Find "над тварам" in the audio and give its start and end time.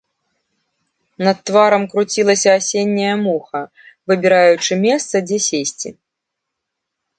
1.27-1.83